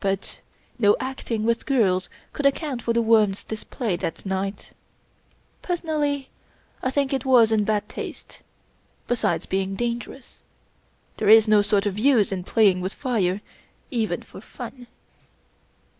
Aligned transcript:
But 0.00 0.40
no 0.80 0.96
acting 0.98 1.44
with 1.44 1.64
girls 1.64 2.10
could 2.32 2.44
account 2.44 2.82
for 2.82 2.92
The 2.92 3.00
Worm's 3.02 3.44
display 3.44 3.94
that 3.98 4.26
night. 4.26 4.72
Personally, 5.62 6.28
I 6.82 6.90
think 6.90 7.12
it 7.12 7.24
was 7.24 7.52
in 7.52 7.62
bad 7.62 7.88
taste. 7.88 8.40
Besides 9.06 9.46
being 9.46 9.76
dangerous. 9.76 10.40
There 11.18 11.28
is 11.28 11.46
no 11.46 11.62
sort 11.62 11.86
of 11.86 12.00
use 12.00 12.32
in 12.32 12.42
play 12.42 12.72
ing 12.72 12.80
with 12.80 12.94
fire, 12.94 13.42
even 13.92 14.22
for 14.22 14.40
fun. 14.40 14.88